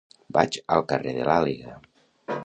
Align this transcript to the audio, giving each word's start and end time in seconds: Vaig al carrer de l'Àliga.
Vaig 0.37 0.55
al 0.75 0.85
carrer 0.91 1.13
de 1.17 1.27
l'Àliga. 1.29 1.75